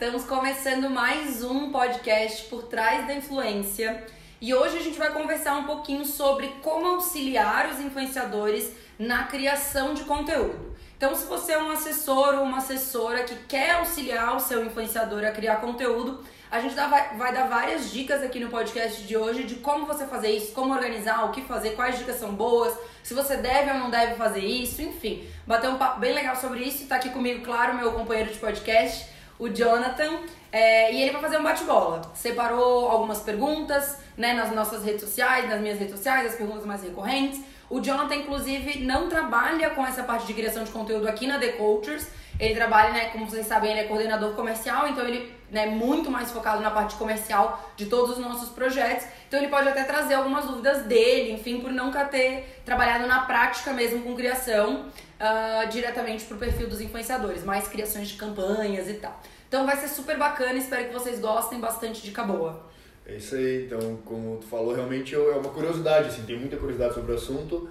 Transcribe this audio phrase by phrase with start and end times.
[0.00, 4.06] Estamos começando mais um podcast por trás da influência
[4.40, 9.94] e hoje a gente vai conversar um pouquinho sobre como auxiliar os influenciadores na criação
[9.94, 10.76] de conteúdo.
[10.96, 15.24] Então, se você é um assessor ou uma assessora que quer auxiliar o seu influenciador
[15.24, 19.56] a criar conteúdo, a gente vai, dar várias dicas aqui no podcast de hoje de
[19.56, 22.72] como você fazer isso, como organizar, o que fazer, quais dicas são boas,
[23.02, 25.28] se você deve ou não deve fazer isso, enfim.
[25.44, 26.86] Bater um papo bem legal sobre isso.
[26.86, 30.20] Tá aqui comigo, claro, meu companheiro de podcast, o Jonathan.
[30.50, 32.02] É, e ele vai fazer um bate-bola.
[32.14, 36.82] Separou algumas perguntas né, nas nossas redes sociais, nas minhas redes sociais, as perguntas mais
[36.82, 37.40] recorrentes.
[37.70, 41.52] O Jonathan, inclusive, não trabalha com essa parte de criação de conteúdo aqui na The
[41.52, 42.08] Cultures.
[42.40, 46.30] Ele trabalha, né, como vocês sabem, ele é coordenador comercial, então ele né, muito mais
[46.30, 49.06] focado na parte comercial de todos os nossos projetos.
[49.26, 53.72] Então ele pode até trazer algumas dúvidas dele, enfim, por nunca ter trabalhado na prática
[53.72, 59.20] mesmo com criação uh, diretamente pro perfil dos influenciadores, mais criações de campanhas e tal.
[59.48, 62.68] Então vai ser super bacana, espero que vocês gostem bastante de boa.
[63.06, 66.92] É isso aí, então, como tu falou, realmente é uma curiosidade, assim, tem muita curiosidade
[66.92, 67.70] sobre o assunto.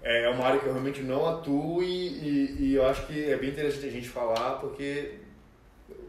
[0.00, 3.36] É uma área que eu realmente não atuo e, e, e eu acho que é
[3.36, 5.14] bem interessante a gente falar, porque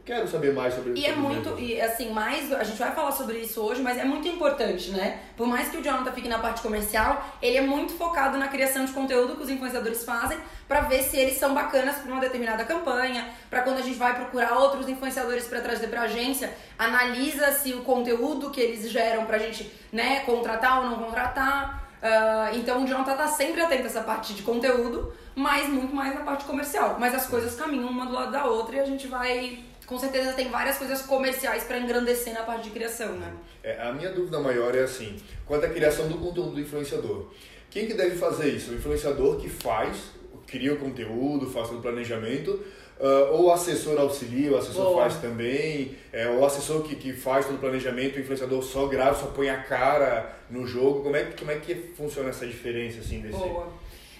[0.07, 1.01] quero saber mais sobre isso.
[1.01, 4.05] E é muito, e assim, mais, a gente vai falar sobre isso hoje, mas é
[4.05, 5.19] muito importante, né?
[5.35, 8.85] Por mais que o Jonathan fique na parte comercial, ele é muito focado na criação
[8.85, 12.63] de conteúdo que os influenciadores fazem para ver se eles são bacanas para uma determinada
[12.63, 17.73] campanha, para quando a gente vai procurar outros influenciadores para trazer pra agência, analisa se
[17.73, 21.85] o conteúdo que eles geram pra gente, né, contratar ou não contratar.
[21.97, 26.15] Uh, então o Jonathan tá sempre atento a essa parte de conteúdo, mas muito mais
[26.15, 26.95] na parte comercial.
[26.97, 30.33] Mas as coisas caminham uma do lado da outra e a gente vai com certeza
[30.33, 33.33] tem várias coisas comerciais para engrandecer na parte de criação, né?
[33.63, 37.31] É, a minha dúvida maior é assim, quanto à criação do conteúdo do influenciador.
[37.69, 38.71] Quem que deve fazer isso?
[38.71, 40.11] O influenciador que faz,
[40.45, 42.51] cria o conteúdo, faz o planejamento,
[42.99, 45.03] uh, ou o assessor auxilia, o assessor Boa.
[45.03, 49.17] faz também, é, o assessor que, que faz todo o planejamento, o influenciador só grava,
[49.17, 51.01] só põe a cara no jogo.
[51.01, 53.37] Como é, como é que funciona essa diferença assim desse...
[53.37, 53.71] Boa.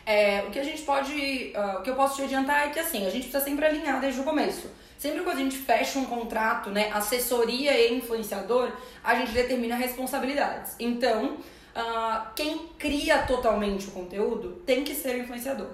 [0.06, 2.80] É, o que a gente pode, uh, o que eu posso te adiantar é que
[2.80, 4.70] assim, a gente precisa sempre alinhar desde o começo.
[4.98, 8.72] Sempre quando a gente fecha um contrato, né, assessoria e influenciador,
[9.04, 10.76] a gente determina responsabilidades.
[10.80, 15.70] Então, uh, quem cria totalmente o conteúdo tem que ser o influenciador.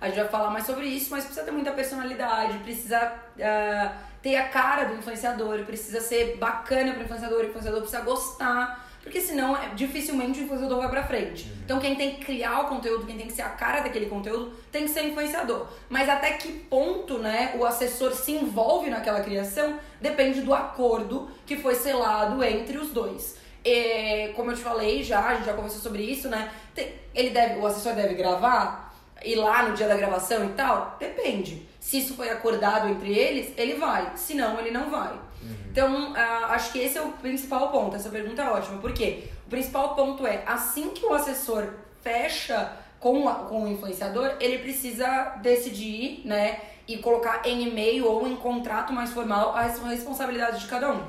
[0.00, 4.36] A gente vai falar mais sobre isso, mas precisa ter muita personalidade, precisa uh, ter
[4.36, 9.20] a cara do influenciador, precisa ser bacana para o influenciador, o influenciador precisa gostar porque
[9.20, 11.44] senão é, dificilmente o influenciador vai pra frente.
[11.44, 11.56] Uhum.
[11.64, 14.52] Então quem tem que criar o conteúdo, quem tem que ser a cara daquele conteúdo,
[14.70, 15.66] tem que ser influenciador.
[15.88, 21.56] Mas até que ponto, né, o assessor se envolve naquela criação depende do acordo que
[21.56, 23.36] foi selado entre os dois.
[23.64, 26.50] E, como eu te falei já, a gente já conversou sobre isso, né?
[27.14, 28.92] Ele deve, o assessor deve gravar,
[29.24, 30.96] ir lá no dia da gravação e tal?
[30.98, 31.68] Depende.
[31.78, 34.16] Se isso foi acordado entre eles, ele vai.
[34.16, 35.12] Se não, ele não vai.
[35.42, 35.56] Uhum.
[35.70, 37.96] Então, uh, acho que esse é o principal ponto.
[37.96, 38.78] Essa pergunta é ótima.
[38.78, 39.24] Por quê?
[39.46, 41.66] O principal ponto é, assim que o assessor
[42.02, 46.60] fecha com, a, com o influenciador, ele precisa decidir, né?
[46.86, 51.02] E colocar em e-mail ou em contrato mais formal a responsabilidade de cada um.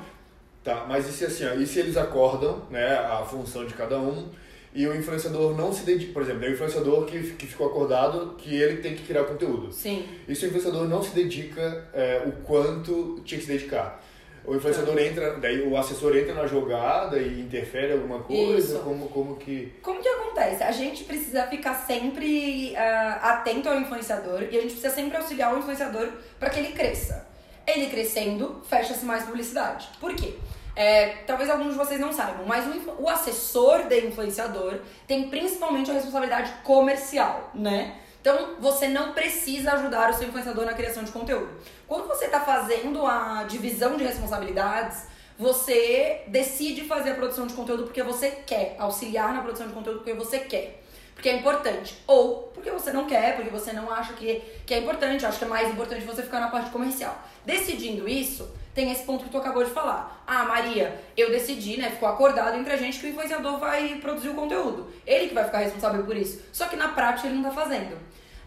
[0.62, 3.98] Tá, mas e se assim, ó, e se eles acordam, né, a função de cada
[3.98, 4.30] um
[4.74, 8.34] e o influenciador não se dedica, por exemplo, tem um influenciador que, que ficou acordado
[8.38, 9.70] que ele tem que criar conteúdo.
[9.72, 10.04] Sim.
[10.26, 14.02] E se o influenciador não se dedica é, o quanto tinha que se dedicar?
[14.46, 18.74] O influenciador entra, daí o assessor entra na jogada e interfere alguma coisa?
[18.74, 18.84] Isso.
[18.84, 19.72] Como, como que.
[19.82, 20.62] Como que acontece?
[20.62, 25.54] A gente precisa ficar sempre uh, atento ao influenciador e a gente precisa sempre auxiliar
[25.54, 27.26] o influenciador para que ele cresça.
[27.66, 29.88] Ele crescendo, fecha-se mais publicidade.
[29.98, 30.34] Por quê?
[30.76, 35.90] É, talvez alguns de vocês não saibam, mas o, o assessor de influenciador tem principalmente
[35.90, 38.00] a responsabilidade comercial, né?
[38.24, 41.46] Então, você não precisa ajudar o seu influenciador na criação de conteúdo.
[41.86, 45.08] Quando você está fazendo a divisão de responsabilidades,
[45.38, 49.98] você decide fazer a produção de conteúdo porque você quer, auxiliar na produção de conteúdo
[49.98, 50.82] porque você quer.
[51.14, 51.96] Porque é importante.
[52.06, 55.44] Ou porque você não quer, porque você não acha que, que é importante, acha que
[55.44, 57.16] é mais importante você ficar na parte comercial.
[57.44, 60.24] Decidindo isso, tem esse ponto que tu acabou de falar.
[60.26, 61.90] Ah, Maria, eu decidi, né?
[61.90, 64.90] Ficou acordado entre a gente que o influenciador vai produzir o conteúdo.
[65.06, 66.42] Ele que vai ficar responsável por isso.
[66.52, 67.96] Só que na prática ele não tá fazendo.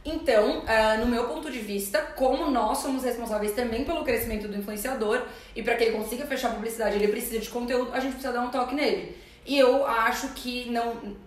[0.03, 4.57] Então, uh, no meu ponto de vista, como nós somos responsáveis também pelo crescimento do
[4.57, 5.21] influenciador
[5.55, 8.31] e para que ele consiga fechar a publicidade, ele precisa de conteúdo, a gente precisa
[8.31, 9.17] dar um toque nele.
[9.45, 11.17] E eu acho que não,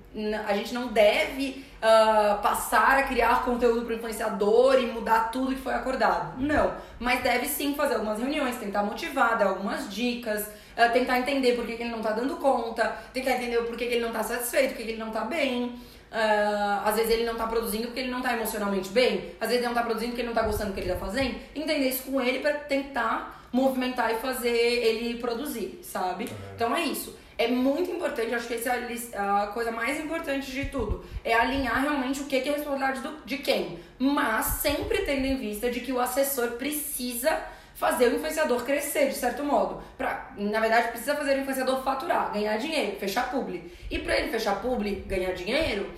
[0.47, 5.55] a gente não deve uh, passar a criar conteúdo para o influenciador e mudar tudo
[5.55, 6.41] que foi acordado.
[6.41, 6.75] Não.
[6.99, 11.65] Mas deve sim fazer algumas reuniões, tentar motivar, dar algumas dicas, uh, tentar entender por
[11.65, 14.23] que, que ele não está dando conta, tentar entender por que, que ele não está
[14.23, 15.79] satisfeito, por que, que ele não está bem.
[16.11, 19.65] Uh, às vezes ele não tá produzindo porque ele não tá emocionalmente bem, às vezes
[19.65, 21.37] ele não tá produzindo porque ele não tá gostando do que ele tá fazendo.
[21.55, 26.25] Entender isso com ele para tentar movimentar e fazer ele produzir, sabe?
[26.25, 26.31] Uhum.
[26.57, 27.17] Então é isso.
[27.41, 31.03] É muito importante, acho que essa é a coisa mais importante de tudo.
[31.25, 33.79] É alinhar realmente o que é responsabilidade do, de quem.
[33.99, 37.43] Mas sempre tendo em vista de que o assessor precisa
[37.75, 39.83] fazer o influenciador crescer, de certo modo.
[39.97, 43.73] Pra, na verdade, precisa fazer o influenciador faturar, ganhar dinheiro, fechar publi.
[43.91, 45.91] E para ele fechar publi, ganhar dinheiro,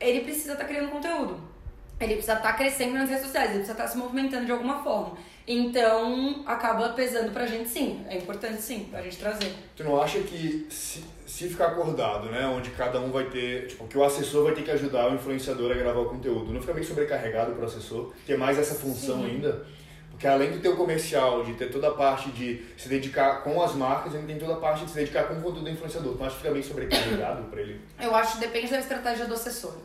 [0.00, 1.40] ele precisa estar tá criando conteúdo.
[2.00, 4.50] Ele precisa estar tá crescendo nas redes sociais, ele precisa estar tá se movimentando de
[4.50, 5.16] alguma forma.
[5.50, 8.04] Então, acaba pesando pra gente sim.
[8.06, 9.50] É importante sim, pra gente trazer.
[9.74, 12.46] Tu não acha que se, se ficar acordado, né?
[12.46, 13.66] Onde cada um vai ter.
[13.66, 16.52] Tipo, que o assessor vai ter que ajudar o influenciador a gravar o conteúdo.
[16.52, 18.12] Não fica meio sobrecarregado pro assessor?
[18.26, 19.30] Ter mais essa função sim.
[19.30, 19.64] ainda?
[20.10, 23.62] Porque além de ter o comercial, de ter toda a parte de se dedicar com
[23.62, 26.12] as marcas, ainda tem toda a parte de se dedicar com o conteúdo do influenciador.
[26.12, 27.80] Tu não acha que fica meio sobrecarregado pra ele?
[27.98, 29.76] Eu acho que depende da estratégia do assessor.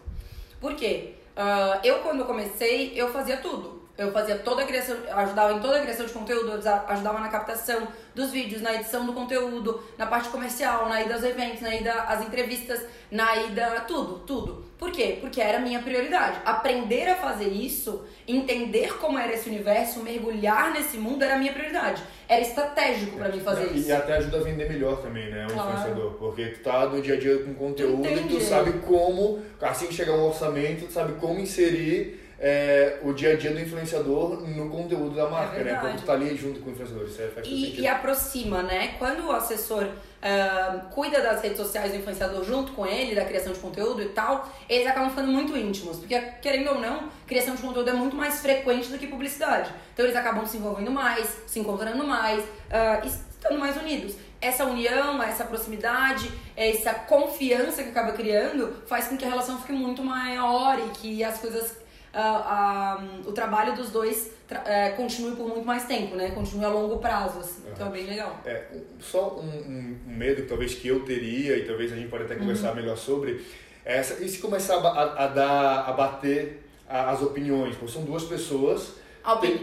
[0.59, 1.13] Por quê?
[1.38, 3.73] Uh, eu, quando comecei, eu fazia tudo.
[3.95, 6.51] Eu fazia toda a criação, ajudava em toda a criação de conteúdo,
[6.88, 11.24] ajudava na captação dos vídeos, na edição do conteúdo, na parte comercial, na ida aos
[11.24, 12.81] eventos, na ida às entrevistas,
[13.12, 13.81] na ida.
[13.88, 14.66] tudo, tudo.
[14.80, 15.19] Por quê?
[15.22, 16.40] Porque era a minha prioridade.
[16.44, 21.54] Aprender a fazer isso, entender como era esse universo, mergulhar nesse mundo era a minha
[21.54, 22.01] prioridade.
[22.28, 23.90] Era estratégico para mim fazer e, isso.
[23.90, 25.45] E até ajuda a vender melhor também, né?
[25.45, 25.69] O claro.
[25.69, 26.12] influenciador.
[26.13, 28.34] Porque tu tá no dia a dia com conteúdo Entendi.
[28.34, 33.13] e tu sabe como, assim que chegar um orçamento, tu sabe como inserir é, o
[33.13, 35.78] dia a dia do influenciador no conteúdo da marca, é né?
[35.80, 38.95] Quando tu tá ali junto com o influenciador, isso é, faz e, e aproxima, né?
[39.00, 43.54] Quando o assessor uh, cuida das redes sociais do influenciador junto com ele, da criação
[43.54, 46.00] de conteúdo e tal, eles acabam ficando muito íntimos.
[46.00, 49.72] Porque, querendo ou não, criação de conteúdo é muito mais frequente do que publicidade.
[49.94, 55.24] Então eles acabam se envolvendo mais, se encontrando mais, uh, estando mais unidos essa união,
[55.24, 60.78] essa proximidade, essa confiança que acaba criando faz com que a relação fique muito maior
[60.80, 61.78] e que as coisas
[62.13, 66.31] uh, o trabalho dos dois uh, continue por muito mais tempo, né?
[66.31, 67.63] Continue a longo prazo, assim.
[67.71, 68.39] Então é bem legal.
[68.45, 68.65] É,
[69.00, 72.69] só um, um, medo, talvez, que eu teria, e talvez a gente pode até conversar
[72.69, 72.75] uhum.
[72.75, 73.44] melhor sobre,
[73.86, 77.75] é e se começar a, a, dar, a bater as opiniões?
[77.75, 78.94] Porque são duas pessoas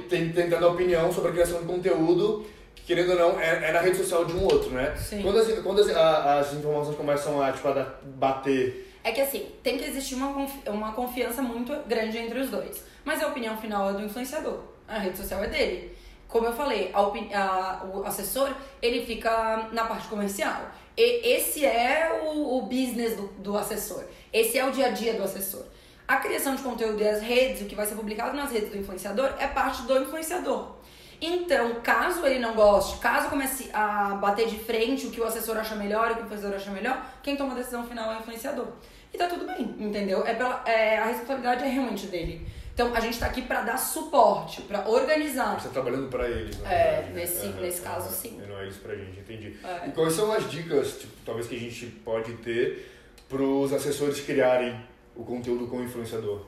[0.09, 3.81] tentando a opinião sobre a criação de conteúdo que, querendo ou não, é, é, na
[3.81, 4.95] rede social de um outro, né?
[4.97, 5.23] Sim.
[5.23, 9.51] Quando, as, quando as, a, as informações começam a, tipo, a bater é que assim,
[9.63, 12.85] tem que existir uma, confi uma confiança muito grande entre os dois.
[13.05, 14.61] Mas a opinião final é do influenciador.
[14.87, 15.97] A rede social é dele.
[16.29, 20.71] Como eu falei, a a, o assessor, ele fica na parte comercial.
[20.97, 24.05] E esse é o, o business do, do assessor.
[24.33, 25.65] Esse é o dia a dia do assessor.
[26.07, 28.79] A criação de conteúdo e as redes, o que vai ser publicado nas redes do
[28.79, 30.73] influenciador, é parte do influenciador.
[31.21, 35.57] Então, caso ele não goste, caso comece a bater de frente o que o assessor
[35.57, 38.21] acha melhor, o que o influenciador acha melhor, quem toma a decisão final é o
[38.21, 38.69] influenciador.
[39.13, 40.25] E tá tudo bem, entendeu?
[40.25, 42.47] É, pela, é a responsabilidade é realmente dele.
[42.73, 45.61] Então a gente tá aqui para dar suporte, para organizar.
[45.61, 46.73] Você tá trabalhando para eles, né?
[46.73, 48.41] É, nesse, é, nesse é, caso é, sim.
[48.49, 49.59] Não é isso pra gente, entendi.
[49.63, 49.89] É.
[49.89, 52.91] E quais são as dicas, tipo, talvez que a gente pode ter
[53.29, 54.81] pros assessores criarem
[55.15, 56.47] o conteúdo com o influenciador?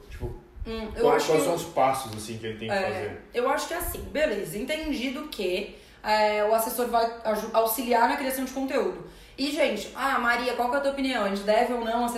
[0.67, 1.45] Hum, quais, quais que...
[1.45, 3.21] são os passos assim que ele tem que é, fazer?
[3.35, 7.11] Eu acho que é assim, beleza, entendido que é, o assessor vai
[7.53, 9.05] auxiliar na criação de conteúdo.
[9.37, 11.25] E, gente, ah, Maria, qual que é a tua opinião?
[11.25, 12.11] A gente deve ou não uh,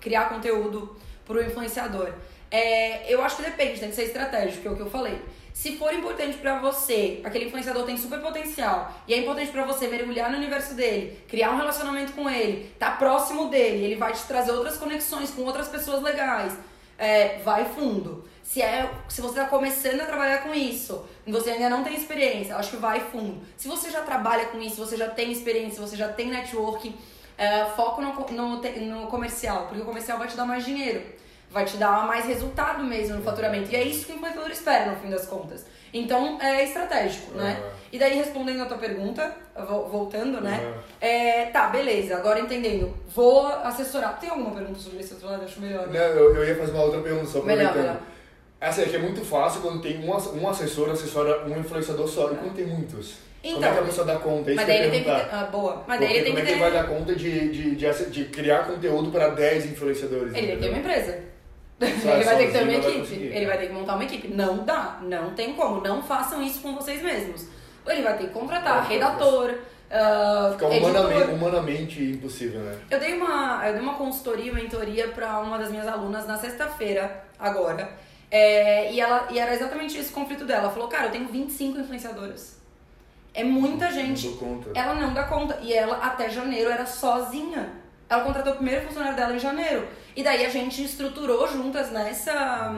[0.00, 2.12] criar conteúdo pro influenciador?
[2.50, 5.20] É, eu acho que depende, tem que ser estratégico, que é o que eu falei.
[5.52, 9.86] Se for importante para você, aquele influenciador tem super potencial, e é importante para você
[9.86, 14.22] mergulhar no universo dele, criar um relacionamento com ele, tá próximo dele, ele vai te
[14.24, 16.54] trazer outras conexões com outras pessoas legais,
[16.98, 18.24] é, vai fundo.
[18.42, 22.56] Se, é, se você está começando a trabalhar com isso, você ainda não tem experiência,
[22.56, 23.40] acho que vai fundo.
[23.56, 26.94] Se você já trabalha com isso, você já tem experiência, você já tem networking,
[27.38, 31.02] é, foco no, no, no comercial, porque o comercial vai te dar mais dinheiro,
[31.50, 33.70] vai te dar mais resultado mesmo no faturamento.
[33.70, 35.64] E é isso que o influenciador espera, no fim das contas.
[35.92, 37.60] Então, é estratégico, né?
[37.60, 37.70] Uhum.
[37.92, 39.36] E daí, respondendo a tua pergunta,
[39.90, 40.58] voltando, né?
[40.64, 40.80] Uhum.
[41.00, 42.94] É, tá, beleza, agora entendendo.
[43.14, 44.18] Vou assessorar.
[44.18, 45.44] Tem alguma pergunta sobre esse outro lado?
[45.44, 45.86] Acho melhor.
[45.88, 45.98] Né?
[45.98, 47.74] Não, eu, eu ia fazer uma outra pergunta, só aproveitando.
[47.74, 48.00] Melhor, melhor.
[48.58, 52.30] Essa aqui é muito fácil quando tem um, um assessor, assessora um influenciador só.
[52.32, 53.16] E quando tem muitos?
[53.44, 54.50] Então, como é que a pessoa dá conta?
[54.50, 55.84] É isso mas daí ele tem que ter, ah, boa.
[55.86, 58.10] Mas daí ele tem como que é que ele vai dar conta de, de, de,
[58.10, 60.32] de criar conteúdo para 10 influenciadores?
[60.32, 61.31] Ele tem que ter uma empresa.
[61.86, 63.14] Ele vai ter que ter uma equipe.
[63.14, 64.28] Ele vai ter que montar uma equipe.
[64.28, 64.98] Não dá.
[65.02, 65.80] Não tem como.
[65.80, 67.46] Não façam isso com vocês mesmos.
[67.86, 72.78] Ele vai ter que contratar redator, uh, Fica humanamente, humanamente, impossível, né?
[72.88, 77.24] Eu dei uma, eu dei uma consultoria, mentoria para uma das minhas alunas na sexta-feira,
[77.38, 77.90] agora.
[78.30, 80.62] É, e, ela, e era exatamente esse conflito dela.
[80.62, 82.56] Ela falou, cara, eu tenho 25 influenciadoras.
[83.34, 84.26] É muita gente.
[84.28, 84.70] Não dou conta.
[84.74, 85.58] Ela não dá conta.
[85.60, 87.70] E ela, até janeiro, era sozinha.
[88.08, 89.86] Ela contratou o primeiro funcionário dela em janeiro.
[90.14, 92.74] E daí a gente estruturou juntas nessa,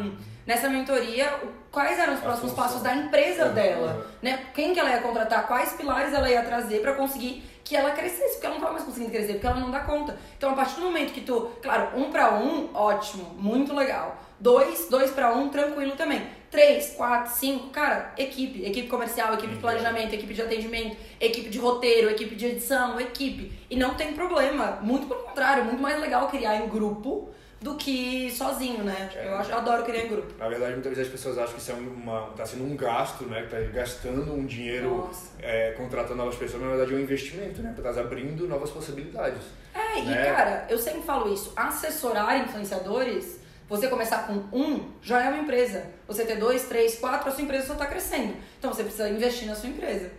[0.46, 1.32] nessa mentoria
[1.70, 4.46] quais eram os próximos passos da empresa dela, né?
[4.54, 8.34] Quem que ela ia contratar, quais pilares ela ia trazer para conseguir que ela crescesse,
[8.34, 10.16] porque ela não tava mais conseguindo crescer, porque ela não dá conta.
[10.36, 14.18] Então, a partir do momento que tu, claro, um para um, ótimo, muito legal.
[14.38, 16.28] Dois, dois para um, tranquilo também.
[16.54, 21.58] Três, quatro, cinco, cara, equipe, equipe comercial, equipe de planejamento, equipe de atendimento, equipe de
[21.58, 23.50] roteiro, equipe de edição, equipe.
[23.68, 27.28] E não tem problema, muito pelo contrário, muito mais legal criar em grupo
[27.60, 29.10] do que sozinho, né?
[29.16, 29.26] É.
[29.26, 30.32] Eu, acho, eu adoro criar em grupo.
[30.38, 33.24] Na verdade, muitas vezes as pessoas acham que isso é uma, tá sendo um gasto,
[33.24, 33.42] né?
[33.42, 37.62] Que tá gastando um dinheiro é, contratando novas pessoas, mas na verdade é um investimento,
[37.62, 37.74] né?
[37.76, 39.42] Tá abrindo novas possibilidades.
[39.74, 40.22] É, né?
[40.22, 45.38] e cara, eu sempre falo isso, assessorar influenciadores, você começar com um, já é uma
[45.38, 45.86] empresa.
[46.06, 48.34] Você ter dois, três, quatro, a sua empresa só está crescendo.
[48.58, 50.10] Então você precisa investir na sua empresa.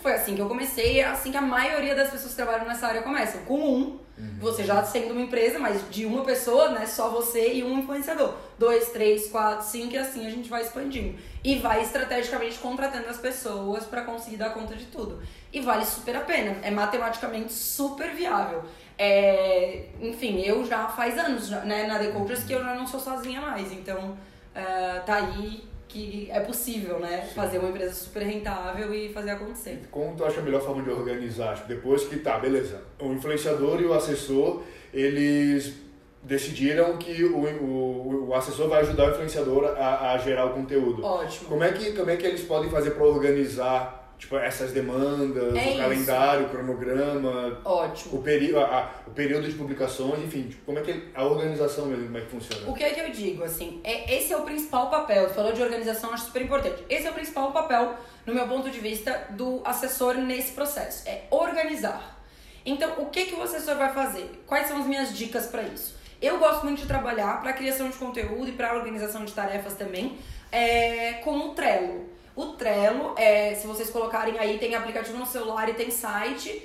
[0.00, 2.86] Foi assim que eu comecei, é assim que a maioria das pessoas que trabalham nessa
[2.86, 3.42] área começam.
[3.42, 3.80] Com um,
[4.16, 4.36] uhum.
[4.38, 6.86] você já sendo uma empresa, mas de uma pessoa, né?
[6.86, 8.34] Só você e um influenciador.
[8.58, 11.18] Dois, três, quatro, cinco, e assim a gente vai expandindo.
[11.42, 15.20] E vai estrategicamente contratando as pessoas para conseguir dar conta de tudo.
[15.52, 16.58] E vale super a pena.
[16.62, 18.62] É matematicamente super viável.
[19.04, 23.00] É, enfim, eu já faz anos né, na The Cultures que eu já não sou
[23.00, 23.72] sozinha mais.
[23.72, 27.26] Então, uh, tá aí que é possível, né?
[27.26, 27.34] Sim.
[27.34, 29.80] Fazer uma empresa super rentável e fazer acontecer.
[29.90, 31.56] Como tu acha a melhor forma de organizar?
[31.56, 34.62] Tipo, depois que tá, beleza, o influenciador e o assessor,
[34.94, 35.74] eles
[36.22, 41.04] decidiram que o, o, o assessor vai ajudar o influenciador a, a gerar o conteúdo.
[41.04, 41.48] Ótimo.
[41.48, 45.74] Como é que, como é que eles podem fazer para organizar tipo, essas demandas, é
[45.74, 48.20] o calendário, o cronograma, Ótimo.
[48.20, 52.04] O, peri a, o período de publicações, enfim, tipo, como é que a organização mesmo,
[52.04, 52.70] como é que funciona?
[52.70, 55.52] O que é que eu digo, assim, é, esse é o principal papel, tu falou
[55.52, 59.26] de organização, acho super importante, esse é o principal papel, no meu ponto de vista,
[59.30, 62.20] do assessor nesse processo, é organizar.
[62.64, 64.44] Então, o que, que o assessor vai fazer?
[64.46, 65.96] Quais são as minhas dicas para isso?
[66.20, 70.16] Eu gosto muito de trabalhar para criação de conteúdo e para organização de tarefas também,
[70.52, 72.11] é, com o Trello.
[72.34, 76.62] O Trello, é, se vocês colocarem aí, tem aplicativo no celular e tem site,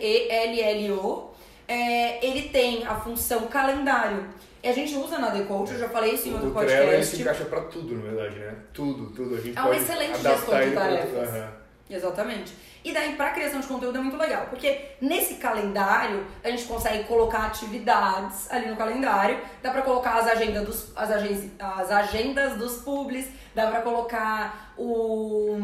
[0.00, 1.30] T-R-E-L-L-O.
[1.68, 4.24] É, ele tem a função calendário.
[4.62, 6.80] E a gente usa na The Coach, eu já falei isso em outro podcast.
[6.80, 8.54] O Trello ele se encaixa pra tudo, na verdade, né?
[8.74, 9.36] Tudo, tudo.
[9.36, 11.28] A gente é um excelente gestor de tarefas.
[11.30, 11.59] Uhum.
[11.90, 12.52] Exatamente.
[12.82, 17.04] E daí, para criação de conteúdo é muito legal, porque nesse calendário a gente consegue
[17.04, 22.56] colocar atividades ali no calendário, dá para colocar as agendas dos as, agen as agendas
[22.56, 25.58] dos publis, dá para colocar o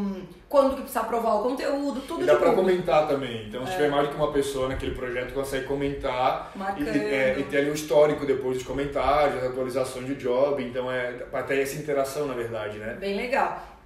[0.47, 3.47] quando que precisa aprovar o conteúdo, tudo e dá para comentar também.
[3.47, 3.75] Então, se é.
[3.75, 7.71] tiver mais do que uma pessoa naquele projeto, consegue comentar e, é, e, ter ali
[7.71, 10.63] um histórico depois dos comentários, atualizações de job.
[10.63, 11.13] Então, é
[11.47, 12.95] ter essa interação, na verdade, né?
[12.99, 13.76] Bem legal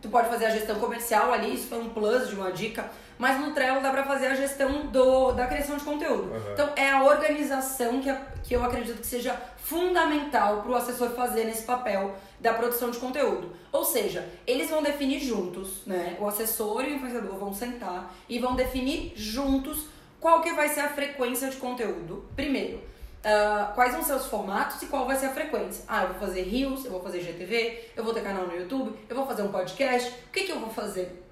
[0.00, 3.40] tu pode fazer a gestão comercial ali, isso foi um plus de uma dica, mas
[3.40, 6.30] no Trello dá para fazer a gestão do, da criação de conteúdo.
[6.32, 6.52] Uhum.
[6.52, 11.44] Então é a organização que, que eu acredito que seja fundamental para o assessor fazer
[11.44, 13.50] nesse papel da produção de conteúdo.
[13.72, 16.16] Ou seja, eles vão definir juntos, né?
[16.20, 19.86] O assessor e o influenciador vão sentar e vão definir juntos
[20.20, 22.24] qual que vai ser a frequência de conteúdo.
[22.36, 22.80] Primeiro,
[23.26, 25.82] Uh, quais vão ser os formatos e qual vai ser a frequência.
[25.88, 28.96] Ah, eu vou fazer Reels, eu vou fazer GTV, eu vou ter canal no YouTube,
[29.08, 30.10] eu vou fazer um podcast.
[30.28, 31.22] O que, que eu vou fazer?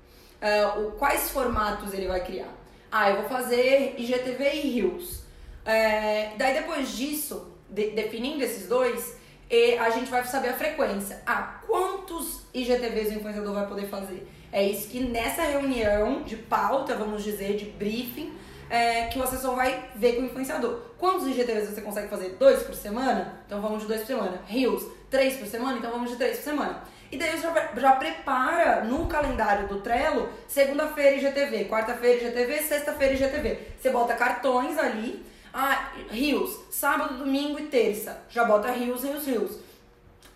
[0.42, 2.52] Uh, quais formatos ele vai criar?
[2.90, 5.22] Ah, eu vou fazer IGTV e Reels.
[5.64, 9.16] É, daí depois disso, de, definindo esses dois,
[9.50, 11.22] e a gente vai saber a frequência.
[11.26, 14.28] Ah, quantos IGTVs o influenciador vai poder fazer?
[14.52, 18.32] É isso que nessa reunião de pauta, vamos dizer, de briefing,
[18.68, 20.80] é, que o assessor vai ver com o influenciador.
[20.98, 22.36] Quantos IGTVs você consegue fazer?
[22.38, 23.40] Dois por semana?
[23.46, 24.42] Então vamos de dois por semana.
[24.46, 25.78] Reels, três por semana?
[25.78, 26.93] Então vamos de três por semana.
[27.14, 33.14] E daí você já, já prepara no calendário do Trello, segunda-feira IGTV, quarta-feira IGTV, sexta-feira
[33.14, 33.56] IGTV.
[33.78, 38.20] Você bota cartões ali, ah, Rios, sábado, domingo e terça.
[38.28, 39.58] Já bota Rios, Rios, Rios.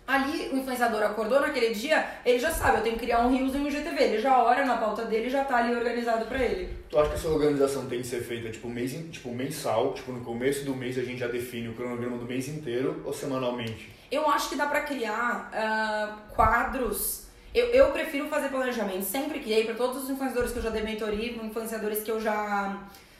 [0.07, 3.53] Ali o influenciador acordou naquele dia, ele já sabe, eu tenho que criar um Rios
[3.53, 4.01] e um IGTV.
[4.01, 6.69] Ele já olha na pauta dele já tá ali organizado para ele.
[6.89, 10.23] Tu acha que essa organização tem que ser feita tipo, mês, tipo mensal, tipo no
[10.23, 13.98] começo do mês a gente já define o cronograma do mês inteiro ou semanalmente?
[14.11, 17.27] Eu acho que dá para criar uh, quadros.
[17.53, 20.83] Eu, eu prefiro fazer planejamento, sempre criei para todos os influenciadores que eu já dei
[20.83, 22.77] mentoria, influenciadores que eu já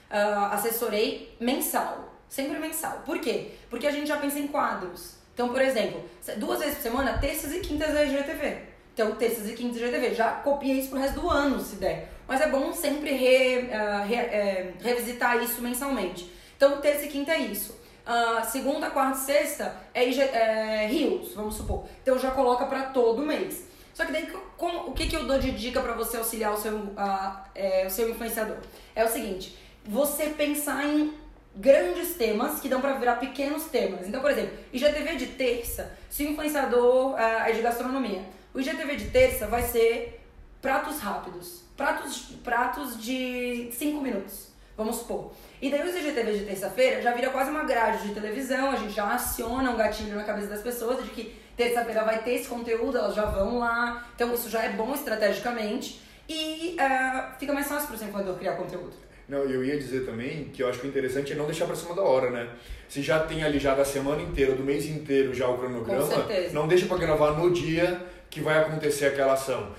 [0.09, 2.13] uh, assessorei, mensal.
[2.27, 3.01] Sempre mensal.
[3.05, 3.51] Por quê?
[3.69, 5.15] Porque a gente já pensa em quadros.
[5.33, 6.03] Então, por exemplo,
[6.37, 8.57] duas vezes por semana, terças e quintas é IGTV.
[8.93, 10.13] Então, terças e quintas é IGTV.
[10.13, 12.11] Já copiei isso pro resto do ano, se der.
[12.27, 16.31] Mas é bom sempre re, uh, re, é, revisitar isso mensalmente.
[16.55, 17.78] Então, terça e quinta é isso.
[18.09, 21.85] Uh, segunda, quarta e sexta é, é Rios, vamos supor.
[22.01, 23.67] Então, já coloca para todo mês.
[23.93, 26.75] Só que daí, o que, que eu dou de dica para você auxiliar o seu,
[26.75, 28.57] uh, é, o seu influenciador?
[28.95, 31.13] É o seguinte, você pensar em
[31.55, 34.07] grandes temas que dão para virar pequenos temas.
[34.07, 38.23] Então, por exemplo, IGTV de terça, se o influenciador uh, é de gastronomia,
[38.55, 40.19] o IGTV de terça vai ser
[40.59, 45.31] pratos rápidos, pratos, pratos de 5 minutos, vamos supor.
[45.61, 48.93] E daí os IGTV de terça-feira já vira quase uma grade de televisão, a gente
[48.93, 52.97] já aciona um gatilho na cabeça das pessoas de que terça-feira vai ter esse conteúdo,
[52.97, 54.07] elas já vão lá.
[54.15, 58.53] Então isso já é bom estrategicamente e uh, fica mais fácil para o influenciador criar
[58.53, 58.93] conteúdo.
[59.27, 61.75] Não, eu ia dizer também que eu acho que o interessante é não deixar para
[61.75, 62.49] cima da hora, né?
[62.87, 66.67] Se já tem ali já da semana inteira, do mês inteiro já o cronograma, não
[66.67, 69.71] deixa para gravar no dia que vai acontecer aquela ação.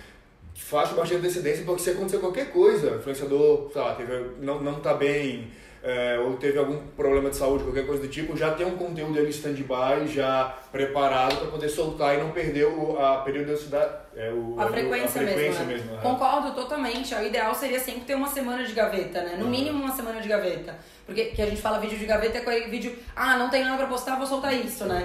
[0.55, 4.79] Faça bastante antecedência, porque se acontecer qualquer coisa, o influenciador, sei lá, teve, não, não
[4.79, 5.51] tá bem,
[5.83, 9.19] é, ou teve algum problema de saúde, qualquer coisa do tipo, já tem um conteúdo
[9.19, 14.55] ali stand-by, já preparado para poder soltar e não perder o, a periodicidade, é, o,
[14.61, 15.67] a, frequência, a frequência mesmo.
[15.67, 16.01] mesmo né?
[16.03, 17.15] Concordo totalmente.
[17.15, 19.37] O ideal seria sempre ter uma semana de gaveta, né?
[19.39, 19.51] No uhum.
[19.51, 20.77] mínimo uma semana de gaveta.
[21.07, 23.79] Porque que a gente fala vídeo de gaveta é aquele vídeo, ah, não tem nada
[23.79, 25.05] pra postar, vou soltar isso, né?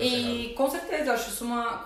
[0.00, 1.80] É, e com certeza, eu acho isso uma,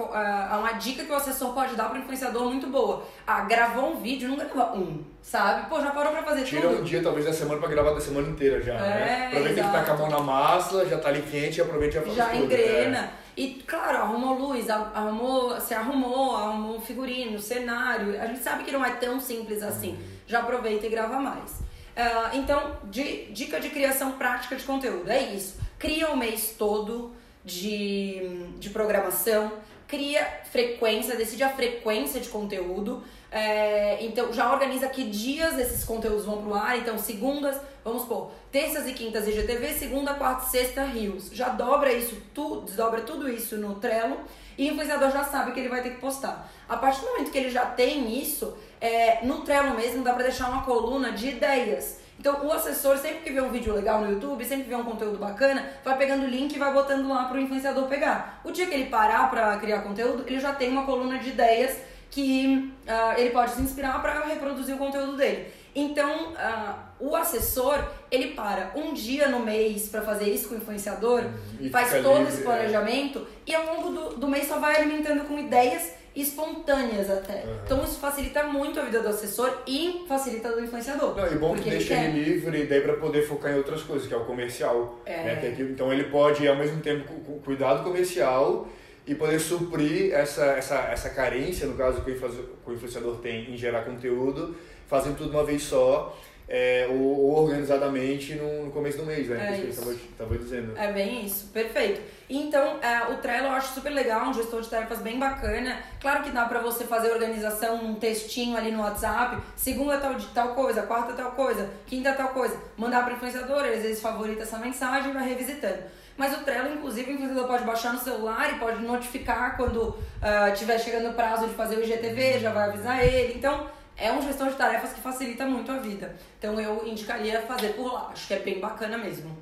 [0.59, 3.03] uma dica que o assessor pode dar pro influenciador muito boa.
[3.27, 5.69] Ah, gravou um vídeo, não grava um, sabe?
[5.69, 6.71] Pô, já parou pra fazer Tira tudo.
[6.71, 8.81] Tira um dia, talvez, da semana pra gravar da semana inteira já, né?
[8.81, 9.27] é, né?
[9.27, 9.69] Aproveita exato.
[9.69, 12.03] que tá com a mão na massa, já tá ali quente e aproveita e já
[12.03, 13.03] faz Já tudo, engrena.
[13.03, 13.11] Né?
[13.39, 18.21] E, claro, arrumou luz, arrumou, se arrumou, arrumou figurino, cenário.
[18.21, 19.97] A gente sabe que não é tão simples assim.
[20.27, 21.53] Já aproveita e grava mais.
[21.53, 25.55] Uh, então, de, dica de criação prática de conteúdo, é isso.
[25.79, 27.15] Cria o mês todo
[27.45, 29.53] de, de programação,
[29.87, 33.05] cria frequência, decide a frequência de conteúdo.
[33.31, 36.77] É, então, já organiza que dias esses conteúdos vão pro ar.
[36.77, 37.57] Então, segundas,
[37.89, 41.31] vamos supor, terças e quintas IGTV, segunda, quarta e sexta Rios.
[41.33, 42.17] Já dobra isso,
[42.65, 44.19] desdobra tudo isso no Trello
[44.57, 46.51] e o influenciador já sabe que ele vai ter que postar.
[46.69, 50.25] A partir do momento que ele já tem isso, é, no Trello mesmo dá para
[50.25, 52.01] deixar uma coluna de ideias.
[52.19, 54.85] Então o assessor, sempre que vê um vídeo legal no YouTube, sempre que vê um
[54.85, 58.41] conteúdo bacana, vai pegando o link e vai botando lá pro influenciador pegar.
[58.45, 61.79] O dia que ele parar para criar conteúdo, ele já tem uma coluna de ideias
[62.11, 65.53] que uh, ele pode se inspirar para reproduzir o conteúdo dele.
[65.79, 70.59] Então, uh, o assessor, ele para um dia no mês para fazer isso com o
[70.59, 71.23] influenciador,
[71.61, 71.71] uhum.
[71.71, 72.45] faz todo livre, esse é.
[72.45, 73.51] planejamento é.
[73.51, 77.45] e ao longo do, do mês só vai alimentando com ideias espontâneas até.
[77.45, 77.59] Uhum.
[77.65, 81.17] Então isso facilita muito a vida do assessor e facilita do influenciador.
[81.17, 84.09] Não, e bom que deixa ele, ele livre daí para poder focar em outras coisas,
[84.09, 84.99] que é o comercial.
[85.07, 85.23] É.
[85.23, 85.55] Né?
[85.55, 87.13] Que, então ele pode ao mesmo tempo
[87.45, 88.67] cuidar do comercial
[89.07, 93.83] e poder suprir essa, essa, essa carência, no caso que o influenciador tem em gerar
[93.83, 94.57] conteúdo,
[94.89, 96.17] fazendo tudo uma vez só
[96.49, 99.53] é, ou, ou, organizadamente no, no, começo do mês, né?
[99.53, 99.83] É que isso.
[99.83, 100.73] você estava dizendo.
[100.79, 102.01] É bem isso, perfeito.
[102.29, 105.79] Então, é, o Trello eu acho super legal, um gestor de tarefas bem bacana.
[106.01, 110.55] Claro que dá para você fazer organização, um textinho ali no WhatsApp, segunda tal, tal
[110.55, 112.59] coisa, quarta tal coisa, quinta tal coisa.
[112.79, 115.83] Mandar para influenciador, às vezes favorita essa mensagem e vai revisitando.
[116.17, 120.79] Mas o Trello, inclusive, o influenciador pode baixar no celular e pode notificar quando uh,
[120.83, 123.35] chegando o prazo de fazer o IGTV, já vai avisar ele.
[123.35, 126.15] Então, é um gestor de tarefas que facilita muito a vida.
[126.39, 128.11] Então eu indicaria fazer por lá.
[128.13, 129.37] Acho que é bem bacana mesmo.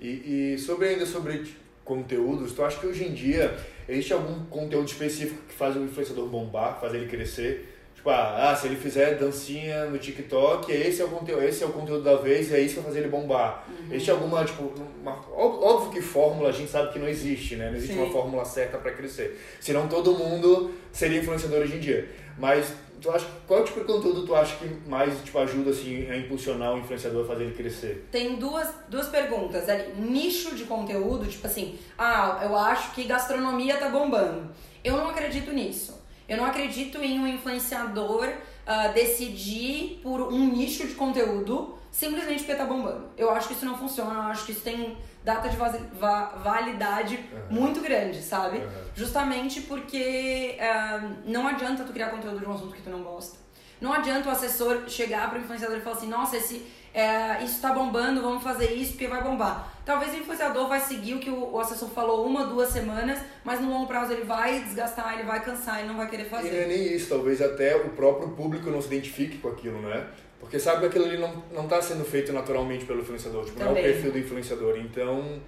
[0.00, 1.44] E, e sobre ainda sobre
[1.84, 3.54] conteúdos, tu acha que hoje em dia
[3.88, 7.76] existe algum conteúdo específico que faz o influenciador bombar, faz ele crescer?
[7.94, 11.66] Tipo, ah, ah, se ele fizer dancinha no TikTok, esse é o conteúdo, esse é
[11.66, 13.66] o conteúdo da vez e é isso que vai fazer ele bombar.
[13.68, 13.88] Uhum.
[13.90, 17.68] Existe alguma, tipo, uma, óbvio que fórmula a gente sabe que não existe, né?
[17.68, 18.00] Não existe Sim.
[18.00, 19.38] uma fórmula certa para crescer.
[19.60, 22.08] Senão todo mundo seria influenciador hoje em dia.
[22.38, 26.16] Mas tu acha, qual tipo de conteúdo tu acha que mais tipo, ajuda assim, a
[26.16, 28.08] impulsionar o influenciador a fazer ele crescer?
[28.10, 29.92] Tem duas, duas perguntas ali.
[29.96, 34.50] Nicho de conteúdo, tipo assim, ah, eu acho que gastronomia tá bombando.
[34.84, 36.00] Eu não acredito nisso.
[36.28, 42.54] Eu não acredito em um influenciador uh, decidir por um nicho de conteúdo simplesmente porque
[42.54, 43.08] tá bombando.
[43.16, 47.60] Eu acho que isso não funciona, eu acho que isso tem data de validade uhum.
[47.60, 48.58] muito grande, sabe?
[48.58, 48.70] Uhum.
[48.94, 53.38] Justamente porque uh, não adianta tu criar conteúdo de um assunto que tu não gosta.
[53.80, 57.54] Não adianta o assessor chegar para o influenciador e falar assim, nossa, esse, é, isso
[57.54, 59.74] está bombando, vamos fazer isso porque vai bombar.
[59.86, 63.60] Talvez o influenciador vai seguir o que o, o, assessor falou uma, duas semanas, mas
[63.60, 66.48] no longo prazo ele vai desgastar, ele vai cansar e não vai querer fazer.
[66.48, 69.80] E não é nem isso, talvez até o próprio público não se identifique com aquilo,
[69.80, 70.06] né?
[70.40, 73.68] Porque sabe que aquilo ali não, não tá sendo feito naturalmente pelo influenciador, tipo, não
[73.68, 74.78] é o perfil do influenciador.
[74.78, 75.40] Então,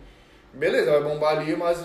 [0.53, 1.79] beleza, vai bombar ali, mas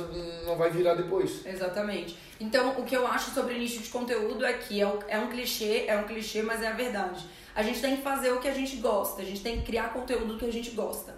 [0.46, 1.46] não vai virar depois.
[1.46, 2.18] Exatamente.
[2.40, 5.86] Então, o que eu acho sobre nicho de conteúdo é que é, é um clichê,
[5.88, 7.26] é um clichê, mas é a verdade.
[7.56, 9.94] A gente tem que fazer o que a gente gosta, a gente tem que criar
[9.94, 11.16] conteúdo que a gente gosta.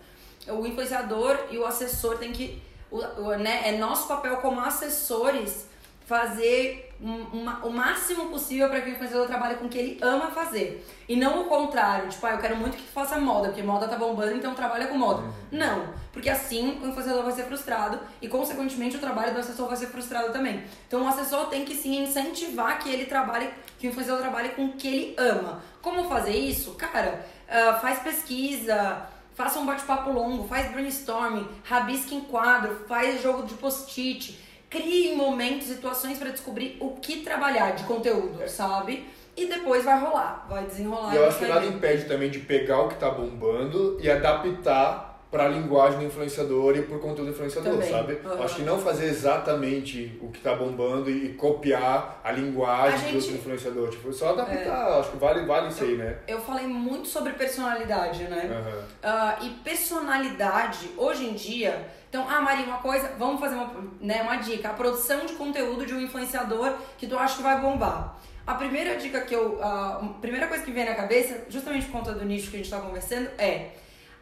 [0.47, 2.61] O influenciador e o assessor tem que.
[2.89, 5.67] O, o, né, é nosso papel como assessores
[6.05, 9.99] fazer um, uma, o máximo possível para que o influenciador trabalhe com o que ele
[10.01, 10.85] ama fazer.
[11.07, 13.95] E não o contrário, tipo, ah, eu quero muito que faça moda, porque moda tá
[13.95, 15.21] bombando, então trabalha com moda.
[15.21, 15.33] Uhum.
[15.51, 19.77] Não, porque assim o influenciador vai ser frustrado e, consequentemente, o trabalho do assessor vai
[19.77, 20.63] ser frustrado também.
[20.87, 24.65] Então, o assessor tem que sim incentivar que ele trabalhe, que o influenciador trabalhe com
[24.65, 25.61] o que ele ama.
[25.81, 26.73] Como fazer isso?
[26.73, 33.43] Cara, uh, faz pesquisa, faça um bate-papo longo, faz brainstorming, rabisque em quadro, faz jogo
[33.47, 34.37] de post-it
[34.69, 39.05] crie momentos, situações para descobrir o que trabalhar de conteúdo, sabe?
[39.35, 41.13] E depois vai rolar, vai desenrolar.
[41.13, 45.08] E eu acho que nada impede também de pegar o que tá bombando e adaptar
[45.31, 47.91] para a linguagem do influenciador e por conteúdo do influenciador, Também.
[47.91, 48.13] sabe?
[48.25, 48.43] Uhum.
[48.43, 53.11] Acho que não fazer exatamente o que tá bombando e copiar a linguagem A gente-
[53.11, 53.89] do outro influenciador.
[53.89, 54.99] Tipo, só adaptar.
[54.99, 56.17] Acho que vale, vale isso aí, né?
[56.27, 58.49] Eu falei muito sobre personalidade, né?
[58.51, 58.83] Aham.
[59.03, 59.49] Ah, e
[60.09, 61.87] personalidade, hoje em dia.
[62.09, 65.85] Então, ah, Maria, uma coisa, vamos fazer uma, né, uma dica: a produção de conteúdo
[65.85, 68.17] de um influenciador que tu acha que vai bombar.
[68.47, 69.59] A primeira dica que eu.
[69.61, 72.71] A primeira coisa que vem na cabeça, justamente por conta do nicho que a gente
[72.71, 73.69] tá conversando, é.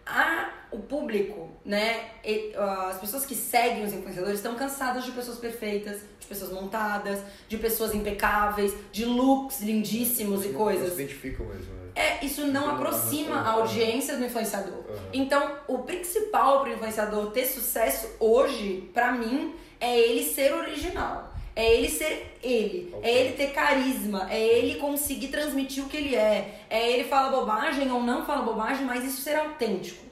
[0.09, 2.05] A, o público, né?
[2.23, 6.51] e, ah, as pessoas que seguem os influenciadores estão cansadas de pessoas perfeitas, de pessoas
[6.51, 10.89] montadas, de pessoas impecáveis, de looks lindíssimos e Não- coisas.
[10.89, 11.77] Não se identificam mesmo, né?
[11.95, 14.83] É, isso não Então, aproxima aham, a audiência do influenciador.
[14.89, 15.09] Aham.
[15.13, 21.33] Então, o principal para o influenciador ter sucesso hoje, pra mim, é ele ser original.
[21.57, 22.93] É ele ser ele.
[22.93, 23.09] Ok.
[23.09, 24.27] É ele ter carisma.
[24.29, 26.61] É ele conseguir transmitir o que ele é.
[26.69, 30.05] É ele falar bobagem ou não fala bobagem, mas isso ser autêntico.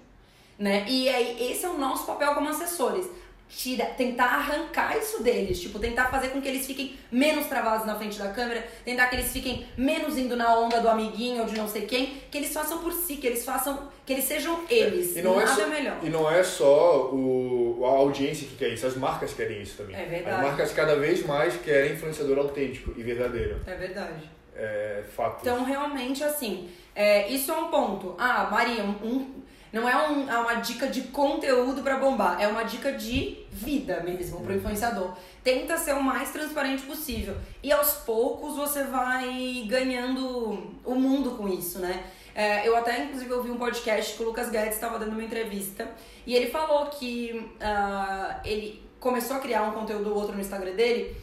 [0.58, 0.84] Né?
[0.90, 3.08] E aí, esse é o nosso papel como assessores.
[3.48, 7.96] Tira, tentar arrancar isso deles, tipo, tentar fazer com que eles fiquem menos travados na
[7.96, 11.56] frente da câmera, tentar que eles fiquem menos indo na onda do amiguinho ou de
[11.56, 15.16] não sei quem, que eles façam por si, que eles façam, que eles sejam eles.
[15.16, 15.98] E não, é Nada só, melhor.
[16.04, 19.96] e não é só o, a audiência que quer isso, as marcas querem isso também.
[19.96, 20.36] É verdade.
[20.38, 23.62] As marcas cada vez mais querem influenciador autêntico e verdadeiro.
[23.68, 24.30] É verdade.
[24.56, 25.40] É fato.
[25.42, 28.16] Então, realmente, assim, é, isso é um ponto.
[28.18, 29.36] Ah, Maria, um, um-
[29.74, 34.02] não é, um- é uma dica de conteúdo pra bombar, é uma dica de vida
[34.02, 35.14] mesmo pro influenciador.
[35.44, 37.36] Tenta ser o mais transparente possível.
[37.62, 42.04] E aos poucos você vai ganhando o mundo com isso, né?
[42.34, 45.90] É, eu até, inclusive, ouvi um podcast que o Lucas Guedes estava dando uma entrevista
[46.28, 50.74] e ele falou que ah, ele começou a criar um conteúdo ou outro no Instagram
[50.76, 51.16] dele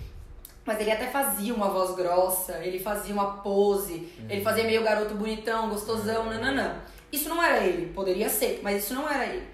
[0.65, 5.13] mas ele até fazia uma voz grossa, ele fazia uma pose, ele fazia meio garoto
[5.15, 6.77] bonitão, gostosão, nananã.
[7.13, 9.47] Isso não era ele, poderia ser, mas isso não era ele.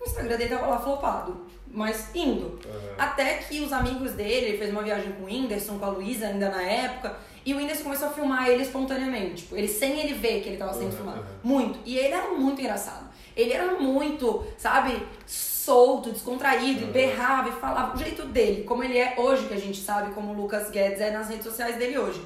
[0.00, 2.58] O Instagram dele tava lá flopado, mas indo.
[2.66, 2.94] Aham.
[2.98, 6.26] Até que os amigos dele, ele fez uma viagem com o Whindersson, com a Luísa
[6.26, 9.42] ainda na época, e o Whindersson começou a filmar ele espontaneamente.
[9.42, 11.18] Tipo, ele sem ele ver que ele tava sendo Uhum, filmado.
[11.20, 11.26] uhum.
[11.42, 11.78] Muito.
[11.86, 13.04] E ele era muito engraçado.
[13.36, 16.92] Ele era muito, sabe, solto, descontraído, e Uhum.
[16.92, 20.32] berrava e falava o jeito dele, como ele é hoje, que a gente sabe como
[20.32, 22.22] o Lucas Guedes é nas redes sociais dele hoje.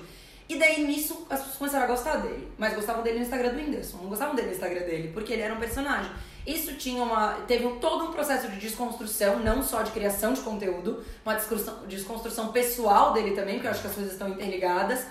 [0.49, 2.49] E daí nisso as pessoas começaram a gostar dele.
[2.57, 5.43] Mas gostavam dele no Instagram do Whindersson, não gostavam dele no Instagram dele, porque ele
[5.43, 6.11] era um personagem.
[6.47, 7.35] Isso tinha uma.
[7.47, 11.87] Teve um- todo um processo de desconstrução, não só de criação de conteúdo, uma desconstrução,
[11.87, 15.05] desconstrução pessoal dele também, porque eu acho que as coisas estão interligadas.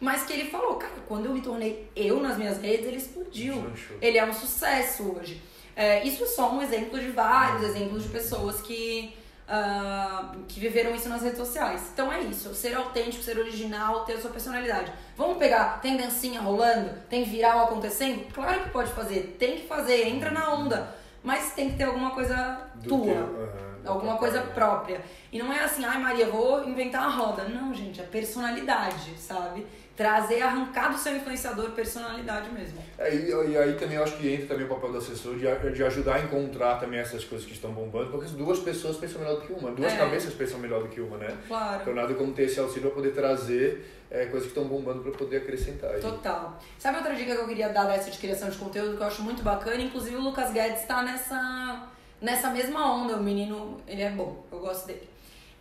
[0.00, 3.56] Mas que ele falou, cara, quando eu me tornei eu nas minhas redes, ele explodiu.
[4.00, 5.42] Ele é um sucesso hoje.
[5.76, 9.14] É, isso é só um exemplo de vários exemplos de pessoas que,
[9.48, 11.90] ah, que viveram isso nas redes sociais.
[11.92, 14.92] Então é isso, ser autêntico, ser original, ter a sua personalidade.
[15.16, 18.30] Vamos pegar, tem dancinha rolando, tem viral acontecendo?
[18.32, 20.94] Claro que pode fazer, tem que fazer, entra na onda.
[21.22, 23.04] Mas tem que ter alguma coisa Do tua.
[23.04, 25.00] teu, da Alguma coisa própria.
[25.32, 27.44] E não é assim, ai Maria, vou inventar a roda.
[27.44, 29.66] Não, gente, é personalidade, sabe?
[29.98, 32.78] Trazer, arrancar do seu influenciador personalidade mesmo.
[32.96, 35.72] É, e, e aí também eu acho que entra também o papel do assessor de,
[35.72, 39.40] de ajudar a encontrar também essas coisas que estão bombando, porque duas pessoas pensam melhor
[39.40, 39.96] do que uma, duas É.
[39.96, 41.36] cabeças pensam melhor do que uma, né?
[41.48, 41.82] Claro.
[41.82, 45.10] Então nada como ter esse auxílio para poder trazer é, coisas que estão bombando para
[45.10, 45.90] poder acrescentar.
[45.90, 46.00] aí.
[46.00, 46.56] Total.
[46.78, 49.22] Sabe outra dica que eu queria dar dessa de criação de conteúdo que eu acho
[49.22, 49.82] muito bacana?
[49.82, 51.88] Inclusive o Lucas Guedes tá nessa,
[52.22, 53.16] nessa mesma onda.
[53.16, 55.08] O menino, ele é bom, eu gosto dele.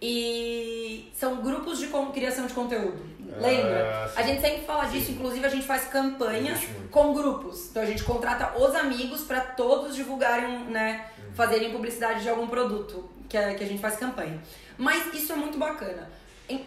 [0.02, 3.00] E são grupos de criação de conteúdo.
[3.34, 4.10] Ah, Lembra?
[4.10, 4.20] sim.
[4.20, 6.60] A gente sempre fala disso, inclusive a gente faz campanhas
[6.92, 7.70] com grupos.
[7.70, 11.34] Então a gente contrata os amigos para todos divulgarem, né, Uhum.
[11.34, 14.42] fazerem publicidade de algum produto que a, que a gente faz campanha.
[14.78, 16.10] Mas isso é muito bacana.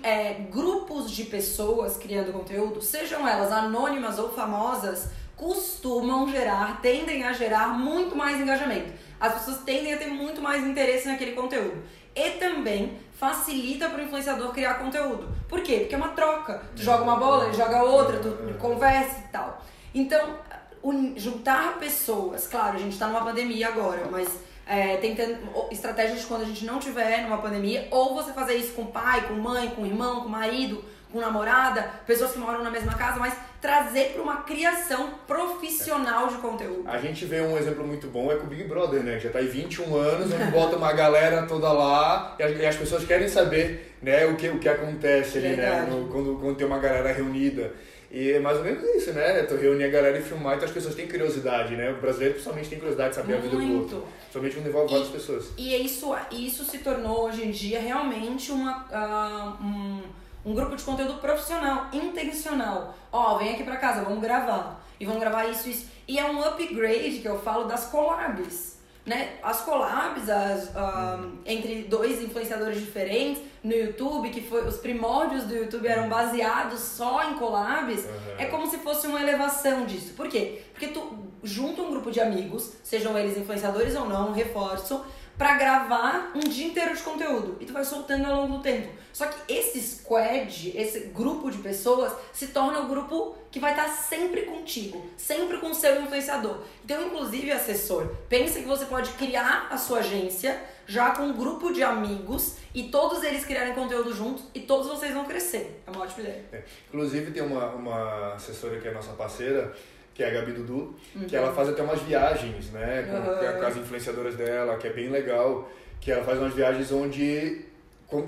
[0.03, 7.33] É, grupos de pessoas criando conteúdo, sejam elas anônimas ou famosas, costumam gerar, tendem a
[7.33, 8.93] gerar muito mais engajamento.
[9.19, 11.83] As pessoas tendem a ter muito mais interesse naquele conteúdo.
[12.15, 15.29] E também facilita para o influenciador criar conteúdo.
[15.47, 15.81] Por quê?
[15.81, 16.63] Porque é uma troca.
[16.75, 19.63] Tu joga uma bola, ele joga outra, tu conversa e tal.
[19.95, 20.37] Então,
[20.83, 24.27] un- juntar pessoas, claro, a gente tá numa pandemia agora, mas
[24.67, 25.37] é, tentando
[25.71, 29.29] estratégias de quando a gente não tiver numa pandemia, ou você fazer isso com pai,
[29.29, 33.35] com mãe, com irmão, com marido, com namorada, pessoas que moram na mesma casa, mas
[33.61, 36.85] trazer para uma criação profissional de conteúdo.
[36.87, 39.19] A gente vê um exemplo muito bom é com o Big Brother, né?
[39.21, 43.29] Já tá aí 21 anos, onde bota uma galera toda lá e as pessoas querem
[43.29, 45.87] saber né, o, que, o que acontece ali, né?
[45.91, 47.73] No, quando, quando tem uma galera reunida.
[48.11, 49.43] E é mais ou menos isso, né?
[49.45, 51.93] Tu reunir a galera e filmar, então as pessoas têm curiosidade, né?
[51.93, 53.47] O brasileiro principalmente tem curiosidade de saber Muito.
[53.47, 54.05] a vida do outro.
[54.33, 55.51] Somente quando envolve várias pessoas.
[55.57, 60.03] E isso, isso se tornou hoje em dia realmente uma, uh, um,
[60.45, 62.95] um grupo de conteúdo profissional, intencional.
[63.13, 64.85] Ó, oh, vem aqui pra casa, vamos gravar.
[64.99, 65.89] E vamos gravar isso, isso.
[66.07, 71.83] E é um upgrade que eu falo das collabs né, as collabs as, um, entre
[71.83, 77.35] dois influenciadores diferentes no YouTube, que foi os primórdios do YouTube eram baseados só em
[77.35, 78.35] collabs, uhum.
[78.39, 80.15] é como se fosse uma elevação disso.
[80.15, 80.63] Por quê?
[80.73, 85.05] Porque tu junta um grupo de amigos, sejam eles influenciadores ou não, reforço,
[85.41, 87.57] para gravar um dia inteiro de conteúdo.
[87.59, 88.93] E tu vai soltando ao longo do tempo.
[89.11, 93.89] Só que esse squad, esse grupo de pessoas, se torna o grupo que vai estar
[93.89, 96.59] sempre contigo, sempre com o seu influenciador.
[96.85, 101.73] Então, inclusive, assessor, pense que você pode criar a sua agência já com um grupo
[101.73, 105.83] de amigos e todos eles criarem conteúdo juntos e todos vocês vão crescer.
[105.87, 106.45] É uma ótima ideia.
[106.53, 106.63] É.
[106.89, 109.75] Inclusive, tem uma, uma assessora que é nossa parceira
[110.21, 111.25] que é a Gabi Dudu, uhum.
[111.27, 113.59] que ela faz até umas viagens, né, com, uhum.
[113.59, 115.67] com as influenciadoras dela, que é bem legal,
[115.99, 117.65] que ela faz umas viagens onde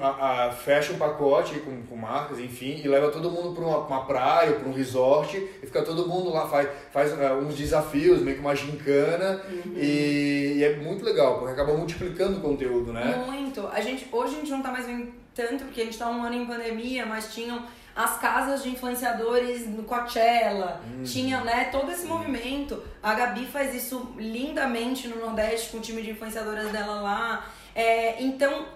[0.01, 3.79] a, a, fecha um pacote com, com marcas, enfim, e leva todo mundo para uma,
[3.79, 8.23] uma praia, para um resort, e fica todo mundo lá, faz, faz uh, uns desafios,
[8.23, 9.75] meio que uma gincana, uhum.
[9.77, 13.25] e, e, é muito legal, porque acaba multiplicando o conteúdo, né?
[13.27, 13.67] Muito.
[13.67, 16.23] A gente, hoje a gente não tá mais vendo tanto, porque a gente tá um
[16.23, 17.65] ano em pandemia, mas tinham
[17.95, 21.03] as casas de influenciadores no Coachella, uhum.
[21.03, 22.83] tinha né, todo esse movimento.
[23.03, 27.47] A Gabi faz isso lindamente no Nordeste com o time de influenciadoras dela lá.
[27.75, 28.67] É, então,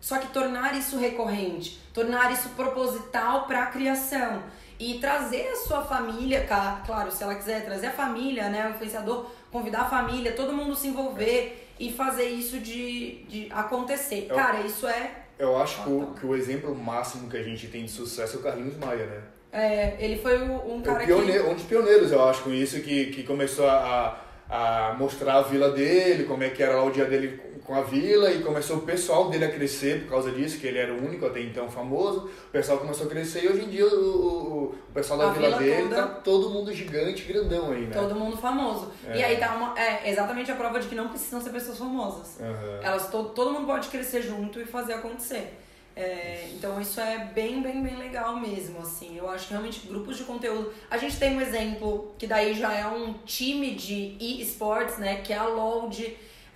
[0.00, 4.42] só que tornar isso recorrente, tornar isso proposital para a criação
[4.78, 6.46] e trazer a sua família,
[6.84, 10.76] claro, se ela quiser trazer a família, né, o influenciador, convidar a família, todo mundo
[10.76, 14.26] se envolver e fazer isso de, de acontecer.
[14.28, 15.10] Eu, Cara, isso é.
[15.38, 18.40] Eu acho que o, que o exemplo máximo que a gente tem de sucesso é
[18.40, 19.22] o Carlinhos Maia, né?
[19.52, 21.50] É, ele foi um cara é pioneiro, que...
[21.50, 25.70] Um dos pioneiros, eu acho, com isso, que, que começou a, a mostrar a vila
[25.70, 28.80] dele, como é que era lá o dia dele com a vila e começou o
[28.82, 32.30] pessoal dele a crescer por causa disso, que ele era o único até então famoso.
[32.48, 35.32] O pessoal começou a crescer e hoje em dia o, o, o pessoal da a
[35.32, 35.96] vila, vila dele toda...
[35.96, 37.92] tá todo mundo gigante, grandão aí, né?
[37.92, 38.92] Todo mundo famoso.
[39.08, 39.18] É.
[39.18, 42.38] E aí tá uma, é exatamente a prova de que não precisam ser pessoas famosas.
[42.38, 42.82] Uhum.
[42.82, 45.58] Elas to, todo mundo pode crescer junto e fazer acontecer.
[45.96, 49.16] É, então isso é bem, bem, bem legal mesmo, assim.
[49.16, 50.72] Eu acho que realmente grupos de conteúdo.
[50.88, 55.22] A gente tem um exemplo que daí já é um time de e-sports, né?
[55.22, 55.88] Que é a LOL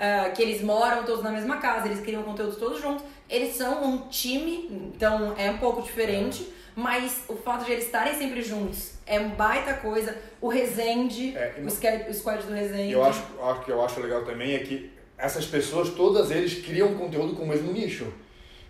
[0.00, 3.04] uh, que eles moram todos na mesma casa, eles criam conteúdo todos juntos.
[3.28, 8.14] Eles são um time, então é um pouco diferente, mas o fato de eles estarem
[8.14, 10.16] sempre juntos é um baita coisa.
[10.40, 12.92] O Resende, é, o, squad, o squad do Resende.
[12.92, 16.94] Eu acho, acho que eu acho legal também é que essas pessoas, todas eles criam
[16.94, 18.10] conteúdo com o mesmo nicho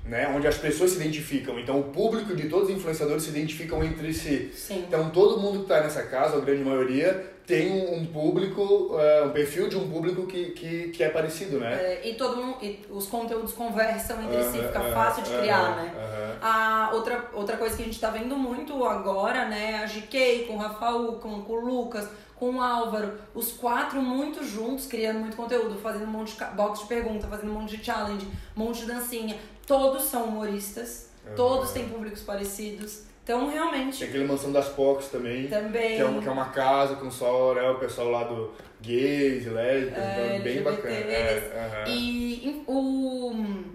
[0.05, 1.59] né, onde as pessoas se identificam.
[1.59, 4.51] Então, o público de todos os influenciadores se identificam entre si.
[4.55, 4.85] Sim.
[4.89, 9.31] Então, todo mundo que está nessa casa, a grande maioria, tem um público, uh, um
[9.31, 11.75] perfil de um público que, que, que é parecido, né?
[11.75, 15.31] É, e todo mundo, e os conteúdos conversam entre uh, si, fica uh, fácil de
[15.31, 15.93] criar, né?
[16.41, 20.55] A outra, outra coisa que a gente está vendo muito agora, né, a GK com
[20.55, 25.37] o Rafael, com, com o Lucas, com o Álvaro, os quatro muito juntos, criando muito
[25.37, 28.81] conteúdo, fazendo um monte de box de pergunta, fazendo um monte de challenge, um monte
[28.81, 29.37] de dancinha.
[29.67, 33.10] Todos são humoristas, todos têm públicos parecidos.
[33.31, 34.01] Então, realmente.
[34.01, 35.47] Tem aquele Mansão das Pocs também.
[35.47, 35.95] Também.
[35.95, 39.47] Que é, uma, que é uma casa com só né, o pessoal lá do gays,
[39.47, 40.95] lésbicas, é, então, bem bacana.
[40.95, 41.93] É, uhum.
[41.93, 43.71] E o.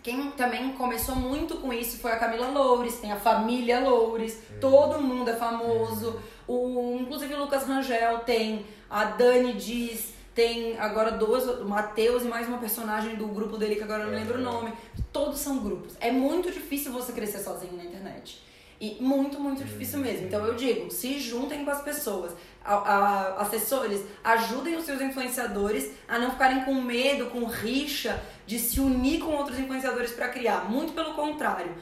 [0.00, 4.60] Quem também começou muito com isso foi a Camila Loures, tem a família Loures, uhum.
[4.60, 6.20] todo mundo é famoso.
[6.46, 12.26] O, inclusive o Lucas Rangel tem, a Dani Diz, tem agora dois, o Matheus e
[12.26, 14.72] mais uma personagem do grupo dele que agora eu não lembro o nome.
[15.10, 15.94] Todos são grupos.
[16.00, 18.44] É muito difícil você crescer sozinho na internet.
[18.80, 20.26] E muito, muito difícil mesmo.
[20.26, 22.32] Então eu digo, se juntem com as pessoas.
[22.64, 28.58] A, a, assessores, ajudem os seus influenciadores a não ficarem com medo, com rixa de
[28.58, 30.70] se unir com outros influenciadores para criar.
[30.70, 31.74] Muito pelo contrário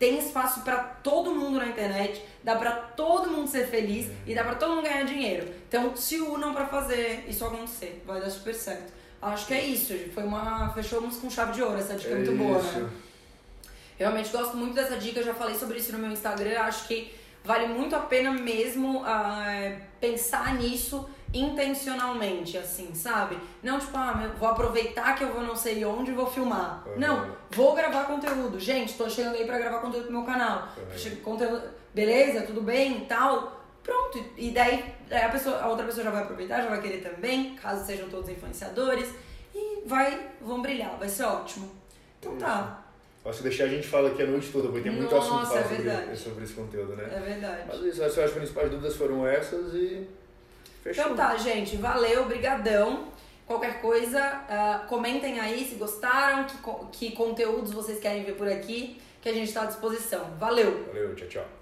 [0.00, 4.42] tem espaço para todo mundo na internet, dá para todo mundo ser feliz e dá
[4.42, 5.46] para todo mundo ganhar dinheiro.
[5.68, 8.94] Então se unam para fazer isso acontecer, vai dar super certo.
[9.20, 12.32] Acho que é isso, foi uma fechamos com chave de ouro, essa dica é, muito
[12.32, 12.90] boa, né?
[14.00, 17.66] Realmente gosto muito dessa dica, já falei sobre isso no meu Instagram, acho que vale
[17.66, 23.38] muito a pena mesmo uh, pensar nisso intencionalmente, assim, sabe?
[23.62, 26.82] Não tipo, ah, vou aproveitar que eu vou não sei onde e vou filmar.
[26.86, 26.98] Uhum.
[26.98, 28.58] Não, vou gravar conteúdo.
[28.58, 30.68] Gente, tô chegando aí pra gravar conteúdo pro meu canal.
[30.78, 31.16] Uhum.
[31.16, 33.60] Conteúdo, beleza, tudo bem e tal.
[33.82, 37.54] Pronto, e daí a, pessoa, a outra pessoa já vai aproveitar, já vai querer também,
[37.54, 39.10] caso sejam todos influenciadores,
[39.54, 41.70] e vai, vão brilhar, vai ser ótimo.
[42.18, 42.86] Então tá.
[43.32, 45.62] Se deixar a gente fala aqui a noite toda, porque tem muito Nossa, assunto é
[45.62, 47.08] sobre, sobre esse conteúdo, né?
[47.14, 47.64] É verdade.
[47.68, 50.08] Mas isso, acho que as principais dúvidas foram essas e
[50.82, 51.04] fechou.
[51.04, 53.08] Então tá, gente, valeu, brigadão.
[53.46, 56.56] Qualquer coisa, uh, comentem aí se gostaram, que,
[56.92, 60.36] que conteúdos vocês querem ver por aqui, que a gente está à disposição.
[60.38, 60.84] Valeu!
[60.86, 61.59] Valeu, tchau, tchau.